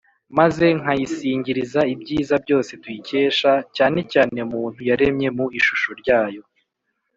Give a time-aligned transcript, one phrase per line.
[0.37, 6.43] maze nkayisingiriza ibyiza byose tuyikesha, cyane cyane muntu yaremye mu ishusho ryaYo.